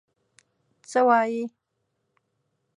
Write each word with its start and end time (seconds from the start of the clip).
څه 0.89 0.99
وايې؟ 1.07 1.43